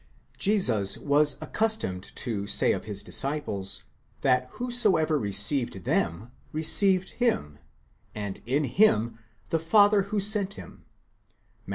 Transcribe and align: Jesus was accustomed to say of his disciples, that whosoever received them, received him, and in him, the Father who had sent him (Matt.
Jesus 0.39 0.97
was 0.97 1.37
accustomed 1.41 2.03
to 2.15 2.47
say 2.47 2.71
of 2.71 2.85
his 2.85 3.03
disciples, 3.03 3.83
that 4.21 4.47
whosoever 4.53 5.19
received 5.19 5.83
them, 5.83 6.31
received 6.51 7.11
him, 7.23 7.59
and 8.15 8.41
in 8.47 8.63
him, 8.63 9.19
the 9.51 9.59
Father 9.59 10.01
who 10.09 10.17
had 10.17 10.23
sent 10.23 10.53
him 10.55 10.85
(Matt. 11.67 11.69